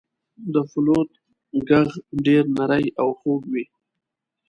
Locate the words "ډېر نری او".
2.25-3.09